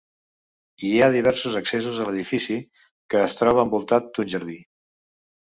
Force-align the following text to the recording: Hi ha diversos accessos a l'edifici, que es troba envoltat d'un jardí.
Hi 0.87 0.93
ha 0.99 1.09
diversos 1.15 1.57
accessos 1.59 1.99
a 1.99 2.07
l'edifici, 2.09 2.57
que 3.15 3.21
es 3.27 3.39
troba 3.43 3.67
envoltat 3.69 4.11
d'un 4.17 4.33
jardí. 4.37 4.61